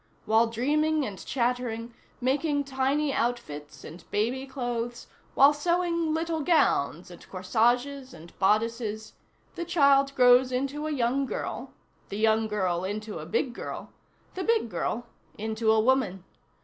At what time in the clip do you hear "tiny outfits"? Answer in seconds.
2.63-3.83